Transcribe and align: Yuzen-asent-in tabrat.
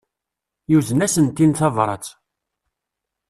Yuzen-asent-in 0.71 1.51
tabrat. 1.59 2.05